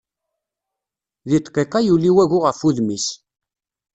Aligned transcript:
Deg 1.29 1.43
dqiqa 1.45 1.79
yuli 1.83 2.09
wagu 2.15 2.39
ɣef 2.45 2.59
wudem-is. 2.63 3.07